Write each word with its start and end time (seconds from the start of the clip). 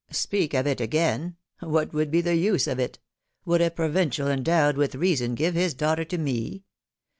Speak 0.09 0.55
of 0.55 0.65
it 0.65 0.81
again? 0.81 1.35
What 1.59 1.93
would 1.93 2.09
be 2.09 2.21
the 2.21 2.33
use 2.33 2.65
of 2.65 2.79
it? 2.79 2.97
Would 3.45 3.61
a 3.61 3.69
provincial 3.69 4.27
endowed 4.29 4.75
with 4.75 4.95
reason 4.95 5.35
give 5.35 5.53
his 5.53 5.75
daughter 5.75 6.05
to 6.05 6.17
me? 6.17 6.63